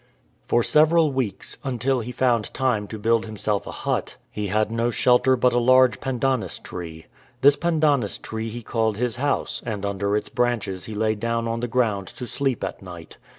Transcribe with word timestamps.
For 0.47 0.63
several 0.63 1.11
weeks, 1.11 1.59
until 1.63 1.99
he 1.99 2.11
found 2.11 2.51
time 2.55 2.87
to 2.87 2.97
build 2.97 3.27
himself 3.27 3.67
a 3.67 3.71
hut, 3.71 4.15
he 4.31 4.47
had 4.47 4.71
no 4.71 4.89
shelter 4.89 5.35
but 5.35 5.53
a 5.53 5.59
large 5.59 5.99
pandanus 6.01 6.57
tree. 6.57 7.05
This 7.41 7.55
pandanus 7.55 8.17
tree 8.17 8.49
he 8.49 8.63
called 8.63 8.97
his 8.97 9.17
house, 9.17 9.61
and 9.63 9.85
under 9.85 10.15
its 10.17 10.29
branches 10.29 10.85
he 10.85 10.95
lay 10.95 11.13
down 11.13 11.47
on 11.47 11.59
the 11.59 11.67
ground 11.67 12.07
to 12.07 12.25
sleep 12.25 12.63
at 12.63 12.81
night. 12.81 13.17